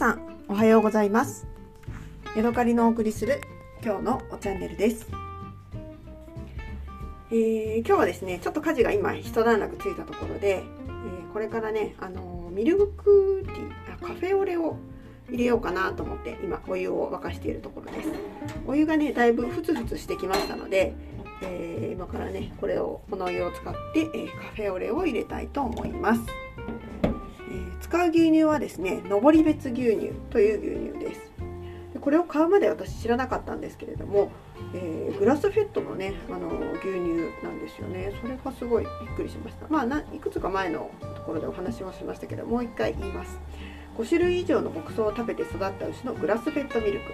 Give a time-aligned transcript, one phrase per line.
[0.00, 1.46] さんおはようございます。
[2.34, 3.42] ヤドカリのお送りする
[3.84, 5.06] 今日のおチャンネルです、
[7.30, 14.78] えー、今日はですねちょっと家事が今一段落ついたところで、えー、これからねあのミルクティーカフェオレを
[15.28, 18.08] 入れようかなと思って今お湯を沸かしているところです。
[18.66, 20.94] お湯がねだいぶふつふつしてきましたので、
[21.42, 26.20] えー、今からねこれをこのお湯を使って、えカフェオレを入れたいと思います。
[27.90, 31.32] 使う牛乳はですね登別牛乳という牛乳です。
[32.00, 34.30] これを買うまで私知らなかったんですけれども、
[34.72, 36.94] えー、グラスフェットのねあの牛乳
[37.44, 38.12] なんですよね。
[38.22, 39.66] それがすごいびっくりしました。
[39.68, 43.40] まあいくつか前のところでお話もしましたけどもう一回言います。
[43.98, 47.06] 5種類以上の牧草を食べて育った牛のグラスフェットミルク。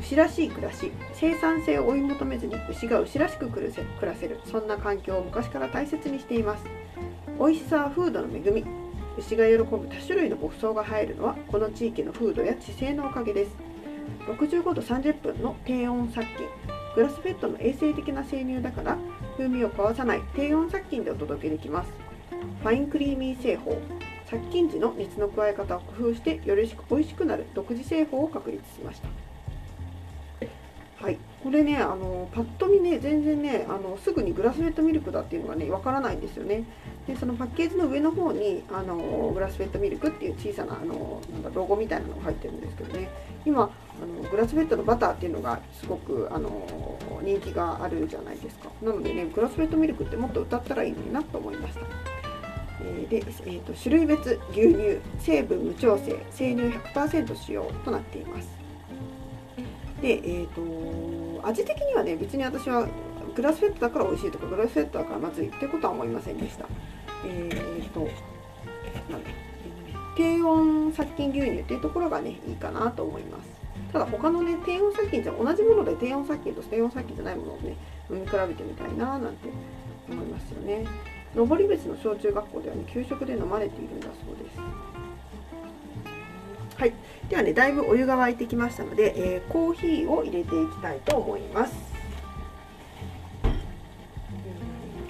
[0.00, 0.90] 牛らしい暮らし。
[1.14, 4.40] 生産性を追い求めずに牛が牛らしく暮らせる。
[4.44, 6.64] そんな環境を昔から大切にしています。
[7.38, 8.87] 美味しさは風土の恵み。
[9.18, 13.56] 牛が喜ぶ多種類の牧草が入るのはこの地域の風土や地勢のおかげです。
[14.26, 16.46] 65度30分の低温殺菌。
[16.94, 18.96] グラスフェットの衛生的な生乳だから
[19.36, 21.90] 風味を壊さない低温殺菌でお届けできます。
[22.62, 23.76] ファインクリーミー製法。
[24.30, 29.08] 殺菌時の熱の加え方を工夫してより美味しくなる独自製法を確立しました。
[31.00, 36.64] はい、これねあのパッと見ね全然ねあのすぐにグラスフェットミルクだっていうのがねわからないんですよね。
[37.06, 43.08] でそのパッケージの上の方にあのグラスフェットミルクっていう小さなあのなんだロゴみたいなのが入ってるんですけどね。
[43.46, 48.68] 今あのグラスフェットのバターっていうのがすごくあの人気があるじゃないですか。
[48.82, 51.80] なのでねグラスフェットミルクってもっと歌ったらいいのになと思いました。
[53.08, 56.62] で、えー、と種類別牛乳成分無調整生乳
[56.92, 58.57] 100%使用となっています。
[60.00, 62.88] で、えーと、味的にはね別に私は
[63.34, 66.66] グラスフェットだから美味しいとかグラスフェットだからまずいってことは思いませんでした。
[67.26, 68.00] えーと
[69.10, 69.22] なん
[70.16, 73.48] 低温殺菌牛乳っていうところがねいいかなと思います。
[73.92, 77.76] ただ他のね低温殺菌じゃ同じもので低温殺菌と低温殺菌じゃないものをね
[78.10, 79.48] 飲み比べてみたいななんて
[80.10, 80.84] 思いますよね。
[81.36, 84.97] 登別の小中学校ではね給食で飲まれているんだそうです。
[86.78, 86.92] はい。
[87.28, 91.74] ではねだいぶお湯が沸いてきましたので、えー、コーヒーを入れていきたいと思います、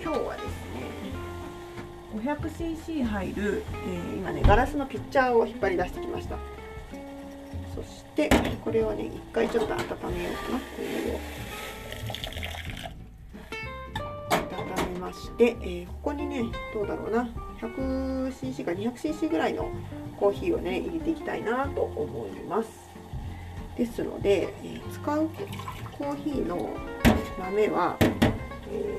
[0.03, 0.51] 今日はですね
[2.17, 6.39] 500cc 入る、えー、今ねガラスのピッチャーを引っ張り出してきました。
[7.75, 8.31] そして
[8.65, 9.79] これをね一回ちょっと温
[10.15, 10.59] めようかな。
[10.59, 11.21] これを
[14.31, 17.29] 温めまして、えー、ここにねどうだろうな。
[17.61, 19.71] 100cc か 200cc ぐらいの
[20.19, 22.69] コーヒーをね入れていきたいなと思います。
[23.77, 25.31] ですので、えー、使う
[25.97, 26.71] コーヒーの
[27.39, 28.07] 豆は、え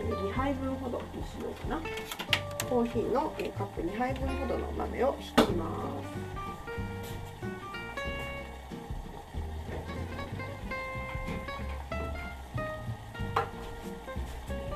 [0.09, 1.81] ー、2杯分ほどにしようかな。
[2.69, 5.65] コーヒーの、えー、カップ2杯分ほどの豆を引きま
[6.03, 6.39] す。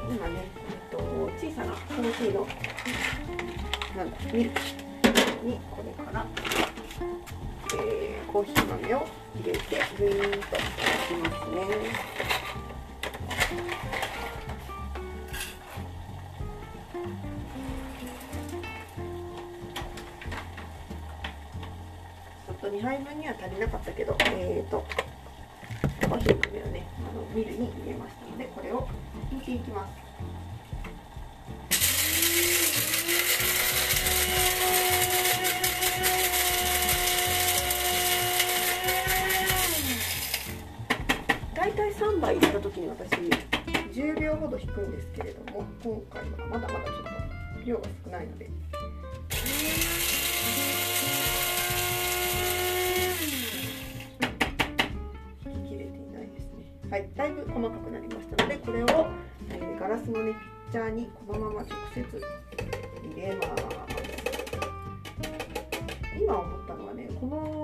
[0.10, 0.98] 今ね、えっと、
[1.40, 2.48] 小さなコーヒーの
[3.96, 4.83] なんだミルク
[5.44, 6.26] にこれから、
[7.76, 9.06] えー、コーヒー豆を
[9.36, 9.60] 入れて
[9.98, 10.50] グイーンといきま
[11.30, 11.54] すね。
[22.48, 24.86] ちょっと2杯分には足りなかったけど、えーと、
[26.08, 28.88] コーヒー豆をねあのミルに入れましたのでこれを
[29.30, 29.90] 引いていきます。
[41.64, 43.10] 大体3杯入れた時に私
[43.94, 47.04] 10秒ほど引くんですけれども今回はまだまだちょっ
[47.58, 48.50] と量が少ないので。
[55.46, 56.70] 引き切れていないですね。
[56.92, 58.88] はいだいぶ細かくなりましたのでこれを、
[59.50, 62.04] えー、ガラスのねピッチャーにこのまま直接
[63.06, 63.64] 入れます。
[66.22, 67.63] 今思ったのはねこの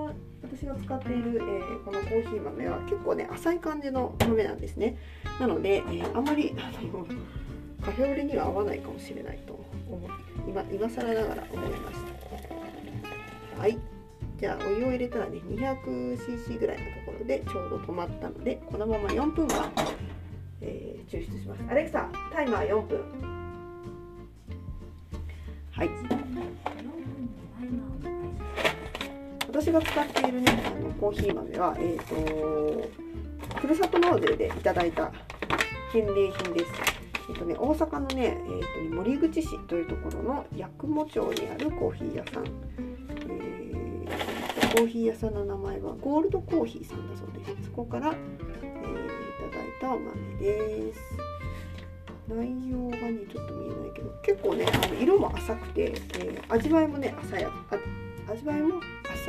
[0.59, 4.97] 私が使っている、えー、このコーヒー豆は結構ね浅い感じの豆なんですね。
[5.39, 7.07] なので、えー、あまりあの
[7.81, 9.53] カフェオレには合わないかもしれないと
[9.89, 10.09] 思
[10.45, 11.97] 今今更ながら思いまし
[13.55, 13.61] た。
[13.61, 13.77] はい。
[14.37, 19.71] じゃあお湯を入れたらね 200cc ぐらいのところでちょうど止まったのでこのまま4分は、
[20.61, 21.63] えー、抽出します。
[21.69, 22.99] アレクサタイマー4分
[25.71, 26.18] はい。
[29.69, 32.89] 私が使っているねあのコーヒー豆は、えーと、
[33.59, 35.11] ふるさと納税でいただいた
[35.93, 36.71] 返礼品です。
[37.29, 47.67] えっ、ー、とね、大阪のね、えーとね、森口市というところの八雲町にあるコーヒー屋さん、えー、コーヒー屋さんの名前はゴールドコーヒーさんだそうです。
[47.67, 48.11] そこから、
[48.63, 50.99] えー、いただいたお豆です。
[52.27, 57.49] 内容がねちょっと見えないけど結構ねあの色も浅くて、えー、味わいもね浅や
[58.27, 58.79] 味わいも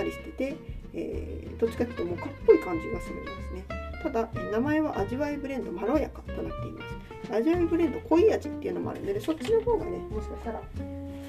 [0.00, 0.56] さりしてて、
[0.94, 3.64] えー、どっちかというともうかっぽい感じがするんですね。
[4.02, 6.82] ただ名前は味わいブレンドまろやかとなっていま
[7.29, 7.32] す。
[7.32, 11.23] 味わいブレンド濃い味っていうのもあるのでそっちの方がねもしかしたら、え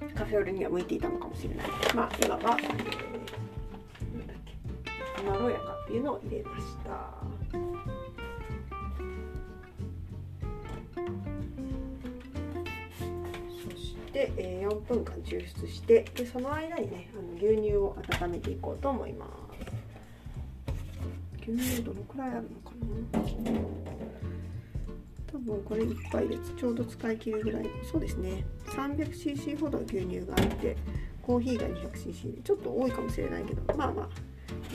[0.00, 1.66] ー、カフェオレには向いていたのかもしれない。
[1.94, 7.14] まあ今は、えー、まろやかっていうのを入れました。
[14.18, 19.26] そしてえ4分間抽出してでその間にねあの牛乳を温めていこうと思いま
[21.46, 21.48] す。
[21.48, 23.60] 牛乳どのくらいあるのかな？
[25.30, 27.66] 多分これ1杯でちょうど使い切るぐらい。
[27.92, 28.44] そうですね。
[28.66, 30.76] 300cc ほど牛乳があって
[31.22, 34.08] コーヒーが 200cc でちょっと多いかもしれないけどまあまあ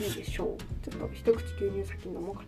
[0.02, 0.90] いいでしょう。
[0.90, 2.46] ちょっと一口牛乳先飲もうかな。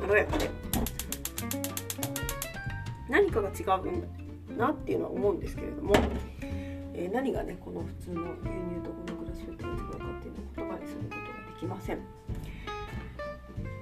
[0.00, 0.61] まろやかで。
[3.08, 5.94] 何かが違うんだなっていうのは思うんですけれども
[6.94, 11.22] えー、何がねこの普通の牛乳とこのグラスフェットが違うかっていうのを言葉にすることが
[11.54, 11.98] できません。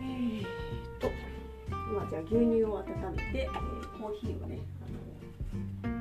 [0.01, 0.43] えー、
[1.01, 1.11] と
[1.91, 2.87] 今じゃあ牛乳を温
[3.17, 4.59] めて、えー、コーヒーをね
[5.83, 6.01] あの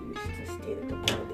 [0.00, 1.33] 抽出しているところ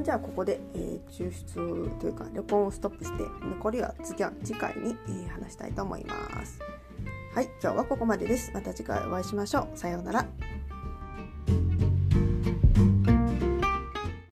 [0.00, 6.58] 旦じゃあここで、えー、抽出というか録音をストップして残りは次は次回に、えー、話したいと思います。
[7.34, 8.50] はい、今日はここまでです。
[8.52, 9.78] また次回お会いしましょう。
[9.78, 10.59] さようなら。